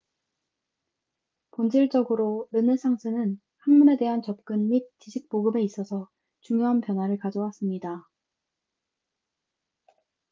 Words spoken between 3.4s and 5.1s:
학문에 대한 접근 및